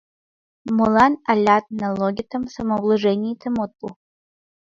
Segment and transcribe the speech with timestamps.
[0.77, 3.87] Молан алят налогетым, самообложениетым от пу?